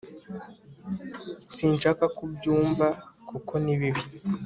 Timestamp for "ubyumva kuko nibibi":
2.27-4.01